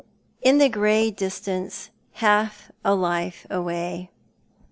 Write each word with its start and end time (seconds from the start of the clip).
"in 0.41 0.57
the 0.57 0.67
grey 0.67 1.11
distance, 1.11 1.91
half 2.13 2.71
a 2.83 2.95
life 2.95 3.45
away." 3.51 4.09